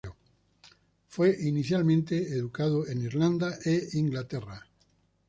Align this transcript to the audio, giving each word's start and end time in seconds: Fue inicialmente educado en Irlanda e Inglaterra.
Fue 1.09 1.37
inicialmente 1.43 2.17
educado 2.33 2.87
en 2.87 3.01
Irlanda 3.03 3.59
e 3.63 3.87
Inglaterra. 3.93 4.65